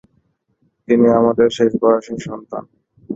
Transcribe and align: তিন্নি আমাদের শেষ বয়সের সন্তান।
তিন্নি 0.87 1.09
আমাদের 1.19 1.47
শেষ 1.57 1.71
বয়সের 1.81 2.19
সন্তান। 2.27 2.63